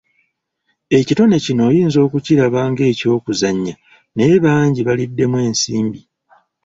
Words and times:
Ekitone 0.97 1.35
kino 1.45 1.61
oyinza 1.69 1.99
okukiraba 2.05 2.61
ng'eky'okuzannya 2.71 3.73
naye 4.15 4.35
bangi 4.45 4.81
baliddemu 4.87 5.37
ensimbi! 5.47 6.01